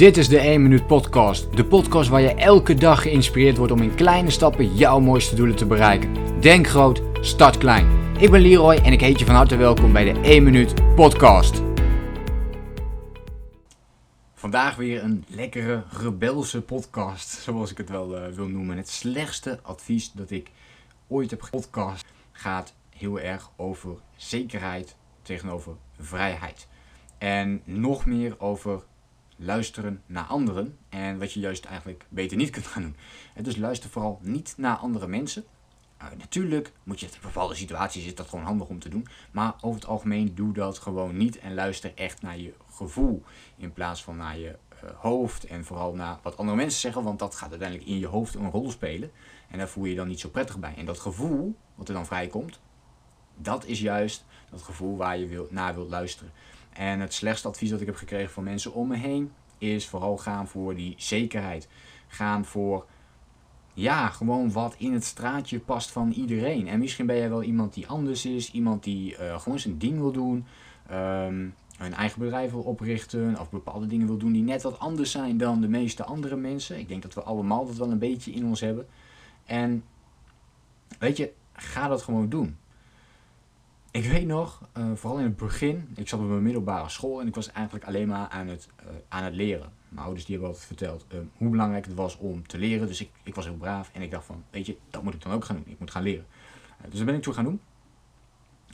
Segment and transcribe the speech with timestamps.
[0.00, 1.56] Dit is de 1 Minuut Podcast.
[1.56, 5.56] De podcast waar je elke dag geïnspireerd wordt om in kleine stappen jouw mooiste doelen
[5.56, 6.40] te bereiken.
[6.40, 8.14] Denk groot, start klein.
[8.18, 11.62] Ik ben Leroy en ik heet je van harte welkom bij de 1 Minuut Podcast.
[14.34, 18.76] Vandaag weer een lekkere, rebelse podcast, zoals ik het wel uh, wil noemen.
[18.76, 20.50] Het slechtste advies dat ik
[21.08, 26.68] ooit heb gepodcast gaat heel erg over zekerheid tegenover vrijheid.
[27.18, 28.82] En nog meer over
[29.42, 30.78] luisteren naar anderen.
[30.88, 32.96] En wat je juist eigenlijk beter niet kunt gaan doen.
[33.34, 35.44] En dus luister vooral niet naar andere mensen.
[36.02, 39.06] Uh, natuurlijk moet je in bepaalde situaties is dat gewoon handig om te doen.
[39.30, 41.38] Maar over het algemeen doe dat gewoon niet.
[41.38, 43.22] En luister echt naar je gevoel.
[43.56, 45.44] In plaats van naar je uh, hoofd.
[45.44, 47.02] En vooral naar wat andere mensen zeggen.
[47.02, 49.10] Want dat gaat uiteindelijk in je hoofd een rol spelen.
[49.50, 50.74] En daar voel je je dan niet zo prettig bij.
[50.76, 52.60] En dat gevoel, wat er dan vrijkomt.
[53.36, 56.32] Dat is juist dat gevoel waar je wil, naar wilt luisteren.
[56.72, 60.16] En het slechtste advies dat ik heb gekregen van mensen om me heen is vooral
[60.16, 61.68] gaan voor die zekerheid.
[62.08, 62.86] Gaan voor
[63.74, 66.68] ja, gewoon wat in het straatje past van iedereen.
[66.68, 69.98] En misschien ben jij wel iemand die anders is, iemand die uh, gewoon zijn ding
[69.98, 70.46] wil doen,
[70.90, 75.10] um, een eigen bedrijf wil oprichten of bepaalde dingen wil doen die net wat anders
[75.10, 76.78] zijn dan de meeste andere mensen.
[76.78, 78.86] Ik denk dat we allemaal dat wel een beetje in ons hebben.
[79.44, 79.84] En
[80.98, 82.56] weet je, ga dat gewoon doen.
[83.92, 87.26] Ik weet nog, uh, vooral in het begin, ik zat op mijn middelbare school en
[87.26, 89.72] ik was eigenlijk alleen maar aan het, uh, aan het leren.
[89.88, 92.86] Mijn ouders die hebben altijd verteld uh, hoe belangrijk het was om te leren.
[92.86, 95.22] Dus ik, ik was heel braaf en ik dacht van, weet je, dat moet ik
[95.22, 95.64] dan ook gaan doen.
[95.72, 96.26] Ik moet gaan leren.
[96.88, 97.60] dus dat ben ik toen gaan doen.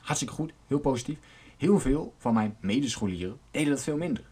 [0.00, 1.18] Hartstikke goed, heel positief.
[1.56, 4.24] Heel veel van mijn medescholieren deden dat veel minder.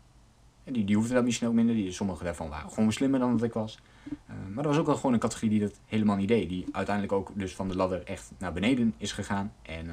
[0.64, 1.74] En die, die hoefden dat misschien ook minder.
[1.74, 3.78] Die, sommige daarvan waren gewoon slimmer dan dat ik was.
[4.26, 6.48] maar er was ook wel gewoon een categorie die dat helemaal niet deed.
[6.48, 9.52] Die uiteindelijk ook dus van de ladder echt naar beneden is gegaan.
[9.62, 9.90] En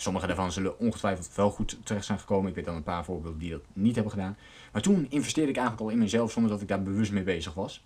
[0.00, 2.48] Sommige daarvan zullen ongetwijfeld wel goed terecht zijn gekomen.
[2.48, 4.36] Ik weet dan een paar voorbeelden die dat niet hebben gedaan.
[4.72, 7.54] Maar toen investeerde ik eigenlijk al in mezelf zonder dat ik daar bewust mee bezig
[7.54, 7.84] was.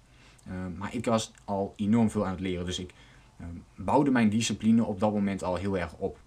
[0.48, 2.66] Uh, maar ik was al enorm veel aan het leren.
[2.66, 2.92] Dus ik
[3.40, 3.46] uh,
[3.77, 6.18] bouwde mijn discipline op dat moment al heel erg op.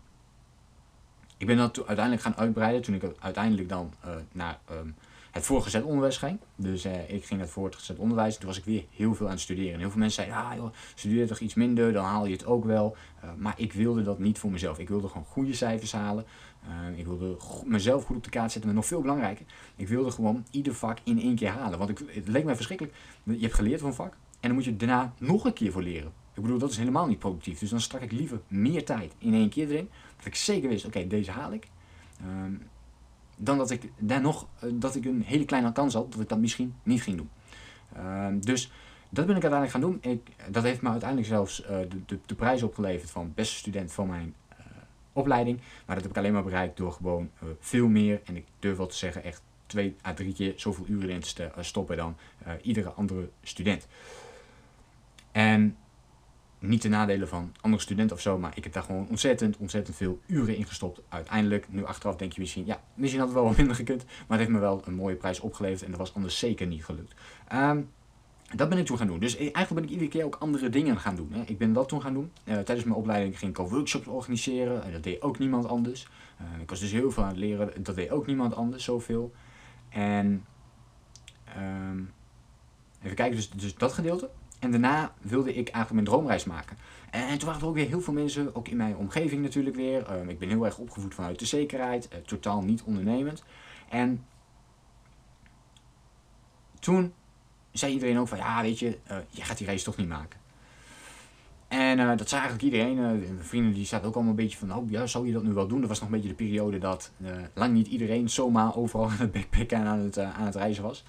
[1.37, 4.95] Ik ben dat uiteindelijk gaan uitbreiden toen ik uiteindelijk dan uh, naar um,
[5.35, 6.39] het voortgezet onderwijs ging.
[6.55, 8.37] Dus uh, ik ging naar het voortgezet onderwijs.
[8.37, 9.73] Toen was ik weer heel veel aan het studeren.
[9.73, 12.45] En heel veel mensen zeiden, ah joh, studeer toch iets minder, dan haal je het
[12.45, 12.95] ook wel.
[13.23, 14.79] Uh, maar ik wilde dat niet voor mezelf.
[14.79, 16.25] Ik wilde gewoon goede cijfers halen.
[16.91, 18.65] Uh, ik wilde mezelf goed op de kaart zetten.
[18.69, 19.45] Maar nog veel belangrijker,
[19.75, 21.77] ik wilde gewoon ieder vak in één keer halen.
[21.77, 22.95] Want ik, het leek mij verschrikkelijk.
[23.23, 24.13] Je hebt geleerd van een vak.
[24.39, 26.11] En dan moet je daarna nog een keer voor leren.
[26.33, 27.59] Ik bedoel, dat is helemaal niet productief.
[27.59, 29.89] Dus dan stak ik liever meer tijd in één keer erin.
[30.17, 31.67] Dat ik zeker wist, oké, deze haal ik.
[32.21, 32.27] Uh,
[33.35, 36.29] dan dat ik daar nog uh, dat ik een hele kleine kans had dat ik
[36.29, 37.29] dat misschien niet ging doen.
[37.97, 38.71] Uh, dus
[39.09, 40.11] dat ben ik uiteindelijk gaan doen.
[40.11, 43.93] Ik, dat heeft me uiteindelijk zelfs uh, de, de, de, prijs opgeleverd van beste student
[43.93, 44.35] van mijn
[45.13, 45.57] opleiding.
[45.57, 47.29] Maar dat heb ik alleen maar bereikt door gewoon
[47.59, 51.09] veel meer, en ik durf wel te zeggen echt twee à drie keer zoveel uren
[51.09, 52.15] in te stoppen dan
[52.61, 53.87] iedere andere student.
[55.31, 55.77] En
[56.67, 59.97] niet de nadelen van andere studenten of zo, maar ik heb daar gewoon ontzettend, ontzettend
[59.97, 61.01] veel uren in gestopt.
[61.09, 64.37] Uiteindelijk, nu achteraf denk je misschien, ja, misschien had het wel wat minder gekund, maar
[64.37, 67.13] het heeft me wel een mooie prijs opgeleverd en dat was anders zeker niet gelukt.
[67.53, 67.89] Um,
[68.55, 69.19] dat ben ik toen gaan doen.
[69.19, 71.31] Dus eigenlijk ben ik iedere keer ook andere dingen gaan doen.
[71.31, 71.41] Hè.
[71.45, 72.31] Ik ben dat toen gaan doen.
[72.43, 74.83] Uh, tijdens mijn opleiding ging ik al workshops organiseren.
[74.83, 76.07] En dat deed ook niemand anders.
[76.41, 77.83] Uh, ik was dus heel veel aan het leren.
[77.83, 79.33] Dat deed ook niemand anders zoveel.
[79.89, 80.45] En
[81.57, 82.11] um,
[83.03, 84.29] even kijken, dus, dus dat gedeelte.
[84.65, 86.77] En daarna wilde ik eigenlijk mijn droomreis maken.
[87.11, 90.11] En, toen waren er ook weer heel veel mensen, ook in mijn omgeving natuurlijk weer.
[90.11, 93.43] Um, ik ben heel erg opgevoed vanuit de zekerheid, uh, totaal niet ondernemend.
[93.89, 94.25] En
[96.79, 97.13] toen
[97.71, 100.39] zei iedereen ook van, ja weet je, uh, je gaat die reis toch niet maken.
[101.67, 102.95] En dat zei eigenlijk iedereen.
[102.95, 105.53] Mijn vrienden die zaten ook allemaal een beetje van, oh ja, zou je dat nu
[105.53, 105.79] wel doen?
[105.79, 107.11] Dat was nog een beetje de periode dat
[107.53, 111.03] lang niet iedereen zomaar overal aan het backpacken en aan het, aan het reizen was.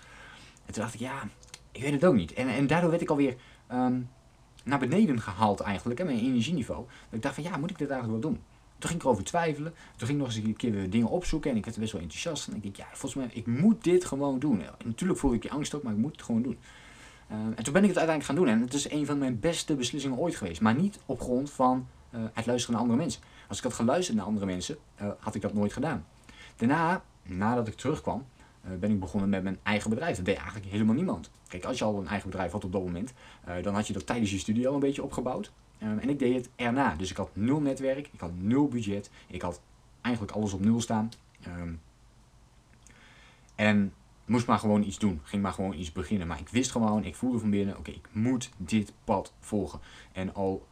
[0.67, 1.23] En toen dacht ik, ja,
[1.77, 2.33] ik weet het ook niet.
[2.33, 3.37] En, en daardoor werd ik alweer
[3.73, 4.09] um,
[4.65, 6.85] naar beneden gehaald eigenlijk, hè, mijn energieniveau.
[6.85, 8.41] Dat ik dacht van, ja, moet ik dit eigenlijk wel doen?
[8.79, 9.73] Toen ging ik erover twijfelen.
[9.97, 11.51] Toen ging ik nog eens een keer weer dingen opzoeken.
[11.51, 12.49] En ik werd best wel enthousiast.
[12.49, 14.63] En ik denk, ja, volgens mij, ik moet dit gewoon doen.
[14.63, 16.59] En natuurlijk voelde ik je angst ook, maar ik moet het gewoon doen.
[17.31, 18.49] Uh, en toen ben ik het uiteindelijk gaan doen.
[18.49, 20.61] En het is een van mijn beste beslissingen ooit geweest.
[20.61, 23.23] Maar niet op grond van uh, het luisteren naar andere mensen.
[23.49, 26.07] Als ik had geluisterd naar andere mensen, uh, had ik dat nooit gedaan.
[26.57, 28.27] Daarna, nadat ik terugkwam,
[28.81, 30.17] ben ik begonnen met mijn eigen bedrijf.
[30.17, 31.31] Dat deed eigenlijk helemaal niemand.
[31.49, 33.13] Kijk, als je al een eigen bedrijf had op dat moment,
[33.49, 35.53] uh, dan had je dat tijdens je studie al een beetje opgebouwd.
[35.83, 36.95] Um, en ik deed het erna.
[36.95, 39.61] Dus ik had nul netwerk, ik had nul budget, ik had
[40.01, 41.11] eigenlijk alles op nul staan.
[41.47, 41.81] Um,
[43.55, 43.93] en
[44.25, 46.27] moest maar gewoon iets doen, ging maar gewoon iets beginnen.
[46.27, 49.81] Maar ik wist gewoon, ik voelde van binnen, oké, ik moet dit pad volgen.
[50.13, 50.67] En al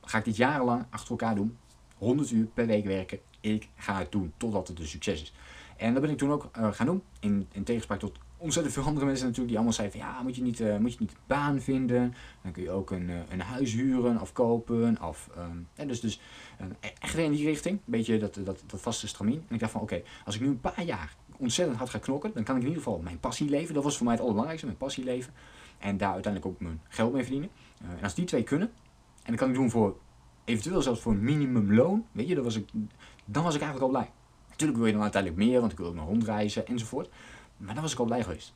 [0.00, 1.56] ga ik dit jarenlang achter elkaar doen,
[1.98, 5.32] 100 uur per week werken, ik ga het doen totdat het een succes is.
[5.76, 7.02] En dat ben ik toen ook gaan doen.
[7.20, 10.36] In, in tegenspraak tot ontzettend veel andere mensen natuurlijk die allemaal zeiden van ja, moet
[10.36, 12.14] je niet, uh, moet je niet baan vinden.
[12.42, 15.02] Dan kun je ook een, uh, een huis huren of kopen.
[15.02, 15.30] Of,
[15.74, 16.20] ja, dus dus
[16.60, 16.66] uh,
[16.98, 17.76] echt weer in die richting.
[17.76, 19.44] Een beetje dat, dat, dat vaste stramien.
[19.48, 22.30] En ik dacht van oké, als ik nu een paar jaar ontzettend hard ga knokken,
[22.34, 23.74] dan kan ik in ieder geval mijn passie leven.
[23.74, 25.32] Dat was voor mij het allerbelangrijkste, mijn passie leven.
[25.78, 27.50] En daar uiteindelijk ook mijn geld mee verdienen.
[27.80, 28.70] en als die twee kunnen,
[29.22, 29.96] en dat kan ik doen voor
[30.44, 32.68] eventueel zelfs voor een minimumloon, weet je, dat was ik,
[33.24, 34.10] dan was ik eigenlijk al blij.
[34.56, 37.08] Natuurlijk wil je dan uiteindelijk meer, want ik wil ook nog rondreizen enzovoort.
[37.56, 38.54] Maar dan was ik al blij geweest.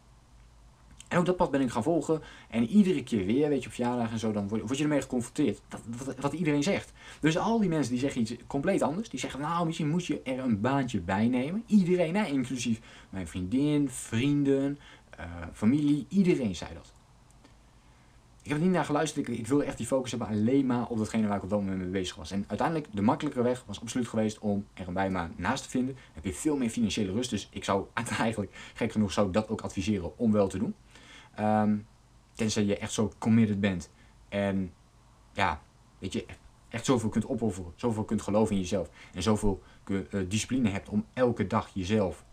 [1.09, 2.23] En ook dat pad ben ik gaan volgen.
[2.49, 5.61] En iedere keer weer, weet je, op verjaardag en zo, dan word, je ermee geconfronteerd.
[5.69, 6.93] Wat, wat, iedereen zegt.
[7.21, 9.09] Dus al die mensen die zeggen iets compleet anders.
[9.09, 11.63] Die zeggen, nou, misschien moet je er een baantje bij nemen.
[11.67, 12.81] Iedereen, hè, inclusief
[13.11, 14.79] mijn vriendin, vrienden,
[15.19, 16.07] uh, familie.
[16.09, 16.93] Iedereen zei dat.
[18.43, 19.29] Ik heb er niet naar geluisterd.
[19.29, 21.61] Ik, ik wilde echt die focus hebben alleen maar op datgene waar ik op dat
[21.61, 22.31] moment mee bezig was.
[22.31, 25.95] En uiteindelijk, de makkelijkere weg was absoluut geweest om er een bijbaan naast te vinden.
[25.95, 27.31] Dan heb je veel meer financiële rust.
[27.31, 27.87] Dus ik zou
[28.19, 30.75] eigenlijk, gek genoeg, zou ik dat ook adviseren om wel te doen.
[31.41, 31.87] Um,
[32.35, 33.91] tenzij je echt zo committed bent.
[34.29, 34.73] En
[35.33, 35.61] ja,
[35.99, 36.27] weet je,
[36.69, 37.73] echt zoveel kunt opofferen.
[37.77, 38.91] Zoveel kunt geloven in jezelf.
[39.15, 42.25] En zoveel uh, discipline hebt om elke dag jezelf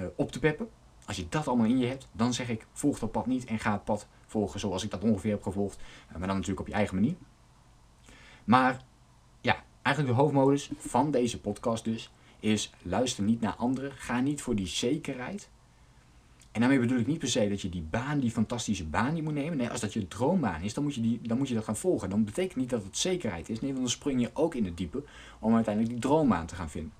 [0.00, 0.68] uh, op te peppen.
[1.10, 3.58] Als je dat allemaal in je hebt, dan zeg ik, volg dat pad niet en
[3.58, 5.78] ga het pad volgen zoals ik dat ongeveer heb gevolgd.
[6.08, 7.14] Eh, maar dan natuurlijk op je eigen manier.
[8.44, 8.84] Maar
[9.40, 13.92] ja, eigenlijk de hoofdmodus van deze podcast dus is luister niet naar anderen.
[13.92, 15.48] Ga niet voor die zekerheid.
[16.52, 19.22] En daarmee bedoel ik niet per se dat je die baan, die fantastische baan, die
[19.22, 19.56] moet nemen.
[19.56, 21.76] Nee, als dat je droombaan is, dan moet je, die, dan moet je dat gaan
[21.76, 22.10] volgen.
[22.10, 23.60] Dan betekent niet dat het zekerheid is.
[23.60, 25.04] Nee, want dan spring je ook in het diepe
[25.38, 26.92] om uiteindelijk die droombaan te gaan vinden.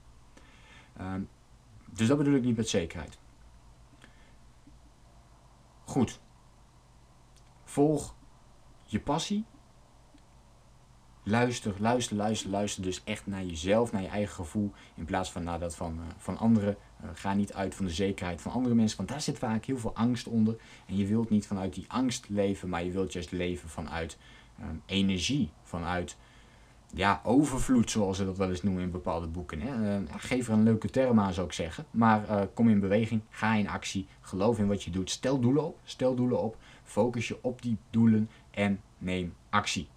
[1.00, 1.28] Um,
[1.92, 3.18] dus dat bedoel ik niet met zekerheid.
[5.90, 6.20] Goed.
[7.64, 8.14] Volg
[8.84, 9.44] je passie.
[11.22, 14.72] Luister, luister, luister, luister dus echt naar jezelf, naar je eigen gevoel.
[14.94, 16.76] In plaats van naar dat van, uh, van anderen.
[17.04, 19.78] Uh, ga niet uit van de zekerheid van andere mensen, want daar zit vaak heel
[19.78, 20.56] veel angst onder.
[20.86, 24.18] En je wilt niet vanuit die angst leven, maar je wilt juist leven vanuit
[24.60, 25.50] um, energie.
[25.62, 26.16] Vanuit
[26.94, 29.60] ja, overvloed, zoals ze dat wel eens noemen in bepaalde boeken.
[29.60, 30.00] Hè.
[30.00, 31.84] Uh, geef er een leuke term aan, zou ik zeggen.
[31.90, 35.10] Maar uh, kom in beweging, ga in actie, geloof in wat je doet.
[35.10, 39.88] Stel doelen op, stel doelen op, focus je op die doelen en neem actie.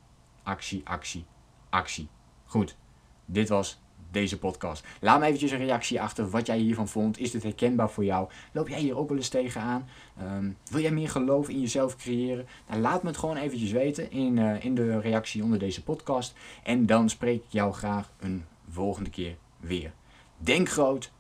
[0.44, 1.26] Actie, actie,
[1.70, 2.08] actie.
[2.46, 2.78] Goed,
[3.26, 3.82] dit was
[4.14, 4.86] deze podcast.
[5.00, 7.20] Laat me eventjes een reactie achter wat jij hiervan vond.
[7.20, 8.30] Is dit herkenbaar voor jou?
[8.52, 9.88] Loop jij hier ook wel eens tegenaan?
[10.22, 12.48] Um, wil jij meer geloof in jezelf creëren?
[12.70, 16.34] Nou, laat me het gewoon eventjes weten in, uh, in de reactie onder deze podcast.
[16.64, 19.94] En dan spreek ik jou graag een volgende keer weer.
[20.38, 21.12] Denk groot,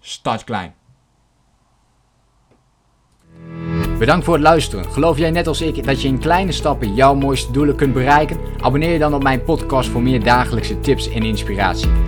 [0.00, 0.74] start klein.
[3.98, 4.84] Bedankt voor het luisteren.
[4.84, 8.38] Geloof jij net als ik dat je in kleine stappen jouw mooiste doelen kunt bereiken?
[8.60, 12.07] Abonneer je dan op mijn podcast voor meer dagelijkse tips en inspiratie.